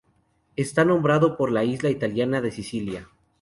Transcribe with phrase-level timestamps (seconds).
[0.55, 3.07] Está nombrado por la isla italiana de Sicilia.